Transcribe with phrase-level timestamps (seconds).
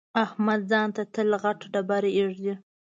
[0.23, 2.53] احمد ځان ته تل غټه ډبره اېږدي.